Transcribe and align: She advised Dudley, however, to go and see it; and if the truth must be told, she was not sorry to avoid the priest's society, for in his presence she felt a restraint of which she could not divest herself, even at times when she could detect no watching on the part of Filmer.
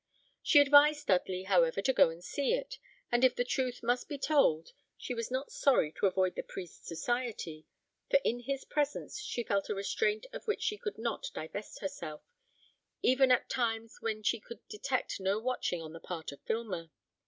She 0.41 0.57
advised 0.59 1.05
Dudley, 1.05 1.43
however, 1.43 1.79
to 1.83 1.93
go 1.93 2.09
and 2.09 2.23
see 2.23 2.55
it; 2.55 2.79
and 3.11 3.23
if 3.23 3.35
the 3.35 3.43
truth 3.45 3.83
must 3.83 4.09
be 4.09 4.17
told, 4.17 4.71
she 4.97 5.13
was 5.13 5.29
not 5.29 5.51
sorry 5.51 5.91
to 5.91 6.07
avoid 6.07 6.33
the 6.33 6.41
priest's 6.41 6.87
society, 6.87 7.67
for 8.09 8.17
in 8.25 8.39
his 8.39 8.65
presence 8.65 9.19
she 9.19 9.43
felt 9.43 9.69
a 9.69 9.75
restraint 9.75 10.25
of 10.33 10.47
which 10.47 10.63
she 10.63 10.79
could 10.79 10.97
not 10.97 11.29
divest 11.35 11.81
herself, 11.81 12.23
even 13.03 13.29
at 13.29 13.47
times 13.47 13.97
when 14.01 14.23
she 14.23 14.39
could 14.39 14.67
detect 14.69 15.19
no 15.19 15.37
watching 15.37 15.83
on 15.83 15.93
the 15.93 15.99
part 15.99 16.31
of 16.31 16.41
Filmer. 16.41 16.89